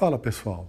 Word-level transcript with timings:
Fala 0.00 0.18
pessoal, 0.18 0.66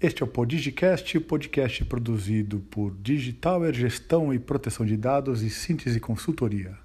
este 0.00 0.22
é 0.22 0.24
o 0.24 0.28
Podigicast, 0.28 1.18
podcast 1.18 1.84
produzido 1.86 2.60
por 2.70 2.94
Digitower 2.94 3.74
Gestão 3.74 4.32
e 4.32 4.38
Proteção 4.38 4.86
de 4.86 4.96
Dados 4.96 5.42
e 5.42 5.50
Síntese 5.50 5.98
Consultoria. 5.98 6.78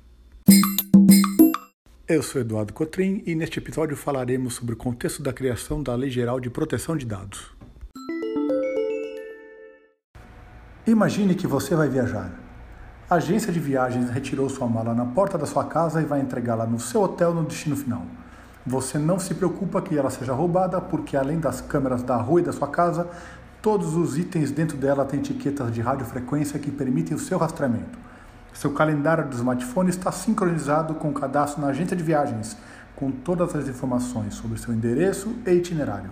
Eu 2.08 2.24
sou 2.24 2.42
Eduardo 2.42 2.74
Cotrim 2.74 3.22
e 3.28 3.36
neste 3.36 3.60
episódio 3.60 3.96
falaremos 3.96 4.56
sobre 4.56 4.74
o 4.74 4.76
contexto 4.76 5.22
da 5.22 5.32
criação 5.32 5.84
da 5.84 5.94
Lei 5.94 6.10
Geral 6.10 6.40
de 6.40 6.50
Proteção 6.50 6.98
de 6.98 7.06
Dados. 7.06 7.52
Imagine 10.88 11.36
que 11.36 11.46
você 11.46 11.76
vai 11.76 11.90
viajar. 11.90 12.42
A 13.08 13.18
agência 13.18 13.54
de 13.54 13.60
viagens 13.60 14.10
retirou 14.10 14.50
sua 14.50 14.68
mala 14.68 14.96
na 14.96 15.06
porta 15.06 15.38
da 15.38 15.46
sua 15.46 15.66
casa 15.66 16.02
e 16.02 16.06
vai 16.06 16.22
entregá-la 16.22 16.66
no 16.66 16.80
seu 16.80 17.04
hotel 17.04 17.36
no 17.36 17.46
destino 17.46 17.76
final. 17.76 18.04
Você 18.66 18.98
não 18.98 19.20
se 19.20 19.34
preocupa 19.34 19.82
que 19.82 19.98
ela 19.98 20.10
seja 20.10 20.34
roubada, 20.34 20.80
porque 20.80 21.18
além 21.18 21.38
das 21.38 21.60
câmeras 21.60 22.02
da 22.02 22.16
rua 22.16 22.40
e 22.40 22.44
da 22.44 22.54
sua 22.54 22.70
casa, 22.70 23.10
todos 23.62 23.96
os 23.96 24.18
itens 24.18 24.52
dentro 24.52 24.78
dela 24.78 25.04
têm 25.04 25.20
etiquetas 25.20 25.70
de 25.74 25.82
radiofrequência 25.82 26.58
que 26.58 26.72
permitem 26.72 27.16
o 27.16 27.20
seu 27.20 27.38
rastreamento. 27.38 28.00
Seu 28.54 28.72
calendário 28.72 29.28
do 29.28 29.36
smartphone 29.36 29.90
está 29.90 30.14
sincronizado 30.14 30.94
com 30.94 31.10
o 31.10 31.14
cadastro 31.14 31.62
na 31.62 31.68
agência 31.68 31.98
de 31.98 32.04
viagens, 32.04 32.56
com 32.96 33.12
todas 33.12 33.54
as 33.54 33.68
informações 33.68 34.36
sobre 34.36 34.58
seu 34.58 34.74
endereço 34.74 35.36
e 35.46 35.52
itinerário. 35.52 36.12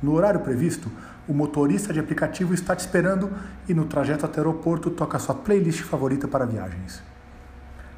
No 0.00 0.12
horário 0.12 0.40
previsto, 0.40 0.88
o 1.26 1.32
motorista 1.32 1.92
de 1.92 1.98
aplicativo 1.98 2.54
está 2.54 2.76
te 2.76 2.80
esperando 2.80 3.32
e 3.68 3.74
no 3.74 3.86
trajeto 3.86 4.26
até 4.26 4.40
o 4.40 4.44
aeroporto 4.44 4.90
toca 4.90 5.18
sua 5.18 5.34
playlist 5.34 5.80
favorita 5.82 6.28
para 6.28 6.44
viagens. 6.44 7.02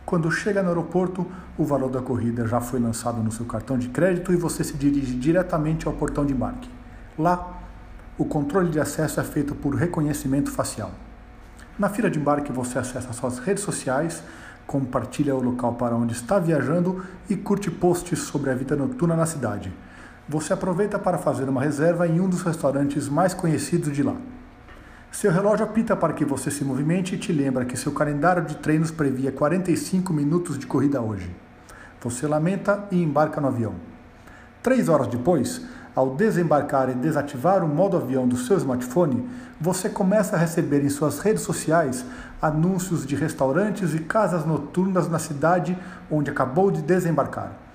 Quando 0.06 0.30
chega 0.30 0.62
no 0.62 0.68
aeroporto, 0.68 1.26
o 1.58 1.64
valor 1.64 1.90
da 1.90 2.00
corrida 2.00 2.46
já 2.46 2.60
foi 2.60 2.78
lançado 2.78 3.20
no 3.20 3.32
seu 3.32 3.44
cartão 3.44 3.76
de 3.76 3.88
crédito 3.88 4.32
e 4.32 4.36
você 4.36 4.62
se 4.62 4.74
dirige 4.74 5.16
diretamente 5.16 5.88
ao 5.88 5.92
portão 5.92 6.24
de 6.24 6.32
embarque. 6.32 6.70
Lá, 7.18 7.58
o 8.16 8.24
controle 8.24 8.70
de 8.70 8.78
acesso 8.78 9.18
é 9.18 9.24
feito 9.24 9.52
por 9.52 9.74
reconhecimento 9.74 10.48
facial. 10.52 10.92
Na 11.76 11.88
fila 11.88 12.08
de 12.08 12.20
embarque, 12.20 12.52
você 12.52 12.78
acessa 12.78 13.12
suas 13.12 13.40
redes 13.40 13.64
sociais, 13.64 14.22
compartilha 14.64 15.34
o 15.34 15.42
local 15.42 15.74
para 15.74 15.96
onde 15.96 16.12
está 16.12 16.38
viajando 16.38 17.04
e 17.28 17.34
curte 17.34 17.68
posts 17.68 18.20
sobre 18.20 18.50
a 18.50 18.54
vida 18.54 18.76
noturna 18.76 19.16
na 19.16 19.26
cidade. 19.26 19.72
Você 20.28 20.52
aproveita 20.52 21.00
para 21.00 21.18
fazer 21.18 21.48
uma 21.48 21.62
reserva 21.62 22.06
em 22.06 22.20
um 22.20 22.28
dos 22.28 22.42
restaurantes 22.42 23.08
mais 23.08 23.34
conhecidos 23.34 23.92
de 23.92 24.04
lá. 24.04 24.14
Seu 25.16 25.32
relógio 25.32 25.64
apita 25.64 25.96
para 25.96 26.12
que 26.12 26.26
você 26.26 26.50
se 26.50 26.62
movimente 26.62 27.14
e 27.14 27.18
te 27.18 27.32
lembra 27.32 27.64
que 27.64 27.74
seu 27.74 27.90
calendário 27.90 28.44
de 28.44 28.54
treinos 28.56 28.90
previa 28.90 29.32
45 29.32 30.12
minutos 30.12 30.58
de 30.58 30.66
corrida 30.66 31.00
hoje. 31.00 31.34
Você 32.02 32.26
lamenta 32.26 32.84
e 32.90 33.02
embarca 33.02 33.40
no 33.40 33.48
avião. 33.48 33.76
Três 34.62 34.90
horas 34.90 35.06
depois, 35.06 35.62
ao 35.94 36.14
desembarcar 36.14 36.90
e 36.90 36.94
desativar 36.94 37.64
o 37.64 37.66
modo 37.66 37.96
avião 37.96 38.28
do 38.28 38.36
seu 38.36 38.58
smartphone, 38.58 39.26
você 39.58 39.88
começa 39.88 40.36
a 40.36 40.38
receber 40.38 40.84
em 40.84 40.90
suas 40.90 41.18
redes 41.20 41.40
sociais 41.40 42.04
anúncios 42.42 43.06
de 43.06 43.16
restaurantes 43.16 43.94
e 43.94 44.00
casas 44.00 44.44
noturnas 44.44 45.08
na 45.08 45.18
cidade 45.18 45.78
onde 46.10 46.30
acabou 46.30 46.70
de 46.70 46.82
desembarcar. 46.82 47.65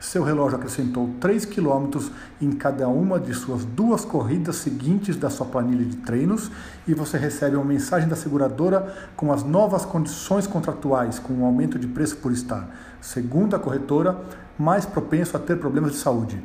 Seu 0.00 0.24
relógio 0.24 0.56
acrescentou 0.56 1.10
3 1.20 1.44
quilômetros 1.44 2.10
em 2.40 2.50
cada 2.52 2.88
uma 2.88 3.20
de 3.20 3.34
suas 3.34 3.66
duas 3.66 4.02
corridas 4.02 4.56
seguintes 4.56 5.14
da 5.14 5.28
sua 5.28 5.44
planilha 5.44 5.84
de 5.84 5.98
treinos 5.98 6.50
e 6.88 6.94
você 6.94 7.18
recebe 7.18 7.54
uma 7.54 7.66
mensagem 7.66 8.08
da 8.08 8.16
seguradora 8.16 8.96
com 9.14 9.30
as 9.30 9.42
novas 9.42 9.84
condições 9.84 10.46
contratuais, 10.46 11.18
com 11.18 11.34
um 11.34 11.44
aumento 11.44 11.78
de 11.78 11.86
preço 11.86 12.16
por 12.16 12.32
estar, 12.32 12.74
segundo 12.98 13.54
a 13.54 13.58
corretora, 13.58 14.18
mais 14.58 14.86
propenso 14.86 15.36
a 15.36 15.40
ter 15.40 15.58
problemas 15.58 15.92
de 15.92 15.98
saúde. 15.98 16.42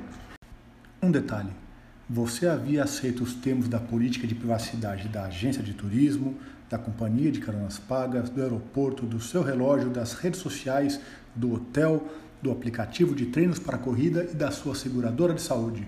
Um 1.01 1.09
detalhe: 1.09 1.51
você 2.09 2.47
havia 2.47 2.83
aceito 2.83 3.23
os 3.23 3.35
termos 3.35 3.69
da 3.69 3.79
política 3.79 4.27
de 4.27 4.35
privacidade 4.35 5.07
da 5.07 5.27
agência 5.27 5.63
de 5.63 5.73
turismo, 5.73 6.35
da 6.69 6.77
companhia 6.77 7.31
de 7.31 7.39
caronas 7.39 7.79
pagas, 7.79 8.29
do 8.29 8.41
aeroporto, 8.41 9.05
do 9.05 9.21
seu 9.21 9.41
relógio, 9.41 9.89
das 9.89 10.13
redes 10.13 10.41
sociais, 10.41 10.99
do 11.33 11.53
hotel 11.53 12.03
do 12.45 12.51
aplicativo 12.51 13.15
de 13.15 13.25
treinos 13.25 13.57
para 13.57 13.75
corrida 13.75 14.29
e 14.31 14.35
da 14.35 14.51
sua 14.51 14.75
seguradora 14.75 15.33
de 15.33 15.41
saúde. 15.41 15.87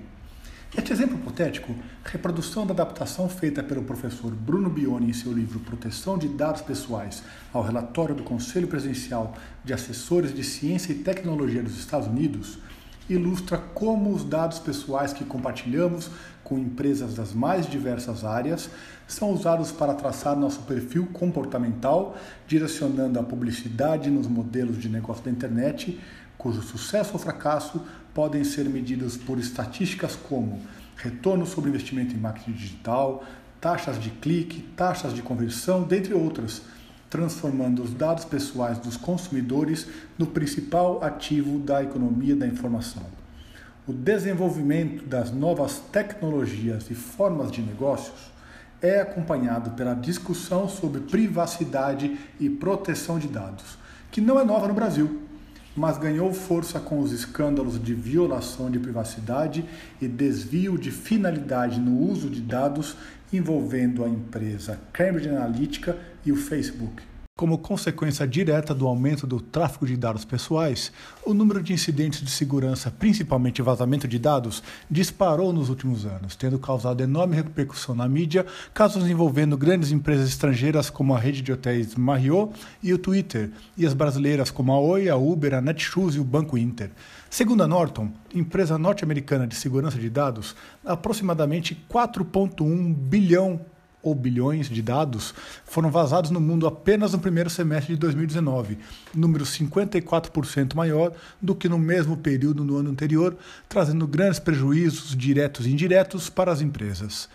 Este 0.76 0.92
exemplo 0.92 1.16
hipotético, 1.16 1.74
reprodução 2.04 2.66
da 2.66 2.74
adaptação 2.74 3.30
feita 3.30 3.62
pelo 3.62 3.84
professor 3.84 4.32
Bruno 4.32 4.68
Bioni 4.68 5.12
em 5.12 5.14
seu 5.14 5.32
livro 5.32 5.60
Proteção 5.60 6.18
de 6.18 6.28
Dados 6.28 6.64
Pessoais 6.64 7.22
ao 7.54 7.62
relatório 7.62 8.16
do 8.16 8.24
Conselho 8.24 8.68
Presidencial 8.68 9.36
de 9.64 9.72
Assessores 9.72 10.34
de 10.34 10.44
Ciência 10.44 10.92
e 10.92 10.96
Tecnologia 10.96 11.62
dos 11.62 11.78
Estados 11.78 12.08
Unidos, 12.08 12.58
ilustra 13.08 13.58
como 13.58 14.12
os 14.12 14.24
dados 14.24 14.58
pessoais 14.58 15.14
que 15.14 15.24
compartilhamos 15.24 16.10
com 16.44 16.58
empresas 16.58 17.14
das 17.14 17.34
mais 17.34 17.70
diversas 17.70 18.26
áreas 18.26 18.70
são 19.08 19.32
usados 19.32 19.72
para 19.72 19.94
traçar 19.94 20.36
nosso 20.36 20.62
perfil 20.62 21.08
comportamental, 21.14 22.18
direcionando 22.48 23.20
a 23.20 23.24
publicidade 23.24 24.10
nos 24.10 24.28
modelos 24.28 24.78
de 24.78 24.90
negócio 24.90 25.24
da 25.24 25.32
internet, 25.32 26.00
cujo 26.38 26.62
sucesso 26.62 27.14
ou 27.14 27.20
fracasso 27.20 27.82
podem 28.14 28.44
ser 28.44 28.70
medidos 28.70 29.18
por 29.18 29.40
estatísticas 29.40 30.16
como 30.16 30.62
retorno 30.96 31.46
sobre 31.46 31.70
investimento 31.70 32.16
em 32.16 32.20
marketing 32.20 32.54
digital, 32.54 33.24
taxas 33.62 34.00
de 34.00 34.10
clique, 34.10 34.62
taxas 34.76 35.14
de 35.14 35.22
conversão, 35.22 35.84
dentre 35.84 36.14
outras, 36.14 36.64
transformando 37.10 37.84
os 37.84 37.94
dados 37.94 38.26
pessoais 38.26 38.78
dos 38.78 38.98
consumidores 38.98 39.88
no 40.18 40.28
principal 40.28 41.04
ativo 41.04 41.60
da 41.60 41.82
economia 41.84 42.36
da 42.36 42.48
informação. 42.48 43.04
O 43.88 43.94
desenvolvimento 43.94 45.06
das 45.06 45.32
novas 45.32 45.80
tecnologias 45.92 46.90
e 46.90 46.96
formas 46.96 47.52
de 47.52 47.62
negócios 47.62 48.32
é 48.82 49.00
acompanhado 49.00 49.72
pela 49.72 49.94
discussão 49.94 50.68
sobre 50.68 51.02
privacidade 51.02 52.20
e 52.40 52.50
proteção 52.50 53.18
de 53.18 53.28
dados, 53.28 53.78
que 54.12 54.20
não 54.20 54.40
é 54.40 54.44
nova 54.44 54.68
no 54.68 54.74
Brasil 54.74 55.27
mas 55.78 55.98
ganhou 55.98 56.34
força 56.34 56.80
com 56.80 57.00
os 57.00 57.12
escândalos 57.12 57.82
de 57.82 57.94
violação 57.94 58.70
de 58.72 58.80
privacidade 58.80 59.64
e 60.02 60.08
desvio 60.08 60.78
de 60.78 60.90
finalidade 60.90 61.80
no 61.80 62.00
uso 62.00 62.30
de 62.30 62.42
dados 62.42 62.98
envolvendo 63.32 64.04
a 64.04 64.10
empresa 64.10 64.80
Cambridge 64.92 65.30
Analytica 65.30 65.98
e 66.26 66.32
o 66.32 66.36
Facebook. 66.36 67.04
Como 67.38 67.60
consequência 67.60 68.28
direta 68.28 68.74
do 68.74 68.88
aumento 68.88 69.28
do 69.28 69.40
tráfego 69.40 69.86
de 69.86 69.96
dados 69.96 70.26
pessoais, 70.26 70.92
o 71.24 71.36
número 71.36 71.62
de 71.62 71.72
incidentes 71.72 72.24
de 72.24 72.32
segurança, 72.32 72.90
principalmente 72.90 73.62
vazamento 73.62 74.08
de 74.08 74.18
dados, 74.18 74.64
disparou 74.90 75.54
nos 75.54 75.70
últimos 75.70 76.04
anos, 76.04 76.36
tendo 76.36 76.58
causado 76.58 77.04
enorme 77.04 77.36
repercussão 77.36 77.94
na 77.94 78.10
mídia, 78.10 78.44
casos 78.74 79.08
envolvendo 79.08 79.56
grandes 79.56 79.92
empresas 79.92 80.28
estrangeiras 80.28 80.90
como 80.90 81.14
a 81.14 81.20
rede 81.20 81.44
de 81.44 81.52
hotéis 81.52 81.94
Marriott 81.94 82.54
e 82.82 82.92
o 82.92 82.98
Twitter, 82.98 83.52
e 83.78 83.86
as 83.86 83.94
brasileiras 83.94 84.50
como 84.50 84.72
a 84.72 84.80
Oi, 84.80 85.08
a 85.08 85.16
Uber, 85.16 85.54
a 85.54 85.62
Netshoes 85.62 86.16
e 86.16 86.20
o 86.20 86.24
Banco 86.24 86.58
Inter. 86.58 86.90
Segundo 87.30 87.62
a 87.62 87.68
Norton, 87.68 88.12
empresa 88.34 88.80
norte-americana 88.80 89.46
de 89.46 89.54
segurança 89.54 90.00
de 90.00 90.10
dados, 90.10 90.56
aproximadamente 90.84 91.86
4,1 91.88 92.96
bilhão 92.96 93.62
ou 94.08 94.16
bilhões 94.16 94.70
de 94.70 94.82
dados 94.82 95.34
foram 95.66 95.92
vazados 95.92 96.32
no 96.32 96.40
mundo 96.40 96.66
apenas 96.66 97.12
no 97.12 97.20
primeiro 97.20 97.50
semestre 97.50 97.94
de 97.94 98.00
2019, 98.00 98.78
número 99.14 99.44
54% 99.44 100.76
maior 100.76 101.12
do 101.42 101.54
que 101.54 101.68
no 101.68 101.78
mesmo 101.78 102.16
período 102.16 102.64
no 102.64 102.78
ano 102.78 102.90
anterior, 102.90 103.36
trazendo 103.68 104.08
grandes 104.08 104.40
prejuízos 104.40 105.16
diretos 105.16 105.66
e 105.66 105.72
indiretos 105.72 106.30
para 106.30 106.52
as 106.52 106.62
empresas. 106.62 107.28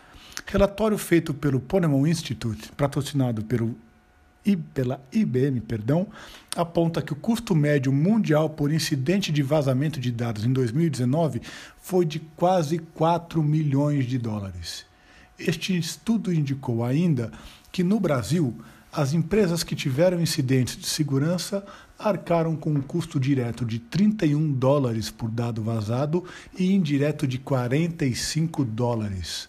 Relatório 0.46 0.96
feito 0.96 1.34
pelo 1.34 1.60
Ponemon 1.60 2.06
Institute, 2.06 2.72
patrocinado 2.76 3.42
pelo 3.44 3.76
e 4.44 4.56
pela 4.56 5.00
IBM, 5.12 5.60
perdão, 5.60 6.08
aponta 6.56 7.00
que 7.00 7.12
o 7.12 7.16
custo 7.16 7.54
médio 7.54 7.92
mundial 7.92 8.50
por 8.50 8.72
incidente 8.72 9.30
de 9.30 9.40
vazamento 9.40 10.00
de 10.00 10.10
dados 10.10 10.44
em 10.44 10.52
2019 10.52 11.40
foi 11.80 12.04
de 12.04 12.18
quase 12.18 12.78
4 12.78 13.40
milhões 13.40 14.04
de 14.04 14.18
dólares. 14.18 14.84
Este 15.38 15.76
estudo 15.76 16.32
indicou 16.32 16.84
ainda 16.84 17.32
que 17.70 17.82
no 17.82 17.98
Brasil, 17.98 18.54
as 18.92 19.14
empresas 19.14 19.62
que 19.62 19.74
tiveram 19.74 20.20
incidentes 20.20 20.76
de 20.76 20.86
segurança 20.86 21.64
arcaram 21.98 22.54
com 22.54 22.70
um 22.70 22.82
custo 22.82 23.18
direto 23.18 23.64
de 23.64 23.78
31 23.78 24.52
dólares 24.52 25.10
por 25.10 25.30
dado 25.30 25.62
vazado 25.62 26.24
e 26.58 26.72
indireto 26.72 27.26
de 27.26 27.38
45 27.38 28.64
dólares. 28.64 29.48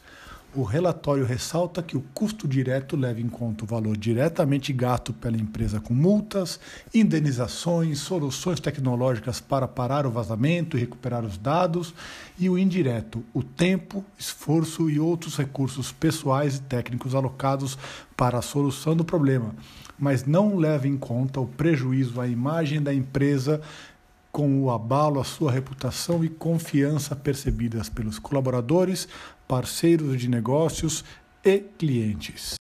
O 0.55 0.61
relatório 0.61 1.25
ressalta 1.25 1.81
que 1.81 1.97
o 1.97 2.03
custo 2.13 2.47
direto 2.47 2.95
leva 2.95 3.19
em 3.19 3.27
conta 3.27 3.63
o 3.63 3.67
valor 3.67 3.97
diretamente 3.97 4.71
gasto 4.71 5.11
pela 5.11 5.35
empresa 5.35 5.79
com 5.79 5.95
multas, 5.95 6.59
indenizações, 6.93 7.97
soluções 7.97 8.59
tecnológicas 8.59 9.41
para 9.41 9.67
parar 9.67 10.05
o 10.05 10.11
vazamento 10.11 10.77
e 10.77 10.79
recuperar 10.79 11.25
os 11.25 11.39
dados, 11.39 11.91
e 12.37 12.47
o 12.51 12.57
indireto, 12.59 13.23
o 13.33 13.41
tempo, 13.41 14.05
esforço 14.15 14.91
e 14.91 14.99
outros 14.99 15.37
recursos 15.37 15.91
pessoais 15.91 16.57
e 16.57 16.61
técnicos 16.61 17.15
alocados 17.15 17.75
para 18.15 18.37
a 18.37 18.43
solução 18.43 18.95
do 18.95 19.03
problema, 19.03 19.55
mas 19.97 20.23
não 20.23 20.55
leva 20.55 20.87
em 20.87 20.97
conta 20.97 21.39
o 21.39 21.47
prejuízo 21.47 22.21
à 22.21 22.27
imagem 22.27 22.79
da 22.79 22.93
empresa 22.93 23.59
com 24.31 24.63
o 24.63 24.71
abalo 24.71 25.19
à 25.19 25.23
sua 25.23 25.51
reputação 25.51 26.23
e 26.23 26.27
confiança 26.27 27.15
percebidas 27.15 27.87
pelos 27.87 28.17
colaboradores, 28.17 29.07
parceiros 29.53 30.19
de 30.19 30.27
negócios 30.27 31.05
e 31.45 31.59
clientes. 31.59 32.55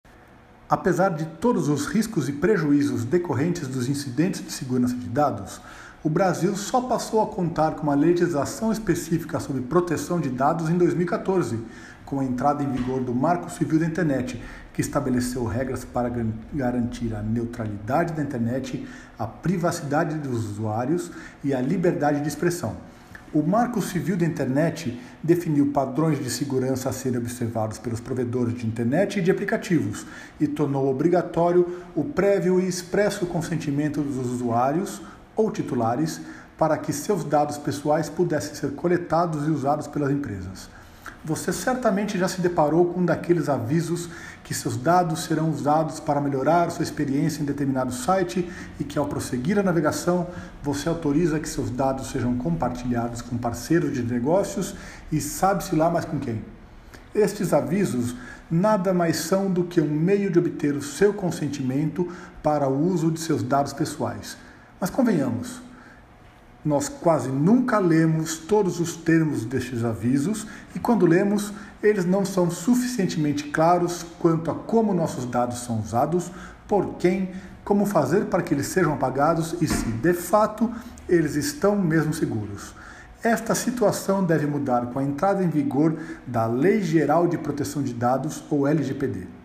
Apesar 0.70 1.10
de 1.10 1.26
todos 1.26 1.68
os 1.68 1.84
riscos 1.84 2.30
e 2.30 2.32
prejuízos 2.32 3.04
decorrentes 3.04 3.68
dos 3.68 3.90
incidentes 3.90 4.42
de 4.42 4.50
segurança 4.50 4.94
de 4.94 5.06
dados, 5.06 5.60
o 6.02 6.08
Brasil 6.08 6.56
só 6.56 6.80
passou 6.80 7.20
a 7.20 7.26
contar 7.26 7.72
com 7.72 7.82
uma 7.82 7.94
legislação 7.94 8.72
específica 8.72 9.38
sobre 9.38 9.60
proteção 9.60 10.18
de 10.18 10.30
dados 10.30 10.70
em 10.70 10.78
2014, 10.78 11.58
com 12.06 12.20
a 12.20 12.24
entrada 12.24 12.62
em 12.62 12.72
vigor 12.72 13.02
do 13.02 13.14
Marco 13.14 13.50
Civil 13.50 13.80
da 13.80 13.84
Internet, 13.84 14.42
que 14.72 14.80
estabeleceu 14.80 15.44
regras 15.44 15.84
para 15.84 16.10
garantir 16.54 17.14
a 17.14 17.20
neutralidade 17.20 18.14
da 18.14 18.22
internet, 18.22 18.88
a 19.18 19.26
privacidade 19.26 20.16
dos 20.16 20.52
usuários 20.52 21.10
e 21.44 21.52
a 21.52 21.60
liberdade 21.60 22.22
de 22.22 22.28
expressão. 22.28 22.78
O 23.32 23.42
Marco 23.42 23.82
Civil 23.82 24.16
da 24.16 24.24
Internet 24.24 24.98
definiu 25.22 25.66
padrões 25.66 26.18
de 26.18 26.30
segurança 26.30 26.88
a 26.88 26.92
serem 26.92 27.18
observados 27.18 27.76
pelos 27.76 28.00
provedores 28.00 28.54
de 28.54 28.66
internet 28.66 29.18
e 29.18 29.22
de 29.22 29.30
aplicativos 29.30 30.06
e 30.40 30.46
tornou 30.46 30.88
obrigatório 30.88 31.82
o 31.94 32.02
prévio 32.02 32.58
e 32.58 32.66
expresso 32.66 33.26
consentimento 33.26 34.00
dos 34.00 34.16
usuários 34.16 35.02
ou 35.36 35.50
titulares 35.50 36.22
para 36.56 36.78
que 36.78 36.90
seus 36.90 37.22
dados 37.22 37.58
pessoais 37.58 38.08
pudessem 38.08 38.54
ser 38.54 38.70
coletados 38.70 39.46
e 39.46 39.50
usados 39.50 39.86
pelas 39.86 40.10
empresas. 40.10 40.70
Você 41.24 41.52
certamente 41.52 42.16
já 42.16 42.28
se 42.28 42.40
deparou 42.40 42.86
com 42.86 43.00
um 43.00 43.04
daqueles 43.04 43.48
avisos 43.48 44.08
que 44.44 44.54
seus 44.54 44.76
dados 44.76 45.24
serão 45.24 45.50
usados 45.50 45.98
para 46.00 46.20
melhorar 46.20 46.70
sua 46.70 46.82
experiência 46.82 47.42
em 47.42 47.44
determinado 47.44 47.92
site 47.92 48.48
e 48.78 48.84
que, 48.84 48.98
ao 48.98 49.06
prosseguir 49.06 49.58
a 49.58 49.62
navegação, 49.62 50.28
você 50.62 50.88
autoriza 50.88 51.40
que 51.40 51.48
seus 51.48 51.70
dados 51.70 52.10
sejam 52.10 52.36
compartilhados 52.38 53.20
com 53.20 53.36
parceiros 53.36 53.92
de 53.92 54.02
negócios 54.02 54.74
e 55.10 55.20
sabe-se 55.20 55.74
lá 55.74 55.90
mais 55.90 56.04
com 56.04 56.18
quem. 56.18 56.42
Estes 57.14 57.52
avisos 57.52 58.14
nada 58.50 58.94
mais 58.94 59.16
são 59.16 59.50
do 59.50 59.64
que 59.64 59.80
um 59.80 59.90
meio 59.90 60.30
de 60.30 60.38
obter 60.38 60.74
o 60.74 60.82
seu 60.82 61.12
consentimento 61.12 62.10
para 62.42 62.68
o 62.68 62.86
uso 62.86 63.10
de 63.10 63.20
seus 63.20 63.42
dados 63.42 63.72
pessoais. 63.72 64.36
Mas 64.80 64.88
convenhamos, 64.88 65.60
nós 66.64 66.88
quase 66.88 67.28
nunca 67.28 67.78
lemos 67.78 68.36
todos 68.36 68.80
os 68.80 68.96
termos 68.96 69.44
destes 69.44 69.84
avisos 69.84 70.46
e, 70.74 70.78
quando 70.78 71.06
lemos, 71.06 71.52
eles 71.82 72.04
não 72.04 72.24
são 72.24 72.50
suficientemente 72.50 73.44
claros 73.44 74.04
quanto 74.18 74.50
a 74.50 74.54
como 74.54 74.92
nossos 74.92 75.24
dados 75.24 75.60
são 75.60 75.80
usados, 75.80 76.30
por 76.66 76.94
quem, 76.94 77.30
como 77.64 77.86
fazer 77.86 78.26
para 78.26 78.42
que 78.42 78.52
eles 78.52 78.66
sejam 78.66 78.94
apagados 78.94 79.56
e 79.60 79.68
se, 79.68 79.84
de 79.86 80.12
fato, 80.12 80.70
eles 81.08 81.36
estão 81.36 81.76
mesmo 81.76 82.12
seguros. 82.12 82.74
Esta 83.22 83.54
situação 83.54 84.24
deve 84.24 84.46
mudar 84.46 84.86
com 84.86 84.98
a 84.98 85.02
entrada 85.02 85.42
em 85.42 85.48
vigor 85.48 85.96
da 86.26 86.46
Lei 86.46 86.82
Geral 86.82 87.26
de 87.26 87.38
Proteção 87.38 87.82
de 87.82 87.92
Dados, 87.92 88.44
ou 88.50 88.66
LGPD 88.66 89.38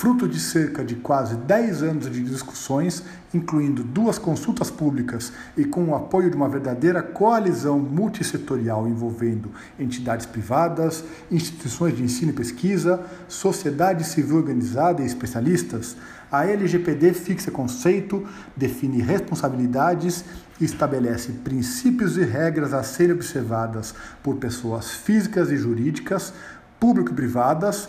fruto 0.00 0.26
de 0.26 0.40
cerca 0.40 0.82
de 0.82 0.94
quase 0.94 1.36
10 1.36 1.82
anos 1.82 2.10
de 2.10 2.22
discussões, 2.22 3.02
incluindo 3.34 3.84
duas 3.84 4.18
consultas 4.18 4.70
públicas 4.70 5.30
e 5.58 5.62
com 5.62 5.90
o 5.90 5.94
apoio 5.94 6.30
de 6.30 6.36
uma 6.36 6.48
verdadeira 6.48 7.02
coalizão 7.02 7.78
multissetorial 7.78 8.88
envolvendo 8.88 9.50
entidades 9.78 10.24
privadas, 10.24 11.04
instituições 11.30 11.94
de 11.94 12.02
ensino 12.02 12.30
e 12.30 12.34
pesquisa, 12.34 13.04
sociedade 13.28 14.02
civil 14.04 14.38
organizada 14.38 15.02
e 15.02 15.06
especialistas, 15.06 15.98
a 16.32 16.46
LGPD 16.46 17.12
fixa 17.12 17.50
conceito, 17.50 18.26
define 18.56 19.02
responsabilidades 19.02 20.24
e 20.58 20.64
estabelece 20.64 21.32
princípios 21.44 22.16
e 22.16 22.24
regras 22.24 22.72
a 22.72 22.82
serem 22.82 23.16
observadas 23.16 23.94
por 24.22 24.36
pessoas 24.36 24.92
físicas 24.92 25.50
e 25.50 25.58
jurídicas, 25.58 26.32
público 26.78 27.10
e 27.10 27.14
privadas 27.14 27.86